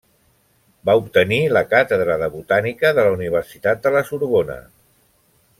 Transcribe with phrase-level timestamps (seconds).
[0.89, 4.61] Va obtenir la càtedra de botànica de la Universitat de la Sorbona.